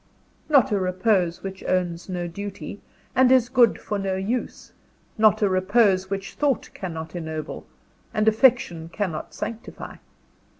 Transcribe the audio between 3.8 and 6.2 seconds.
no use; not a repose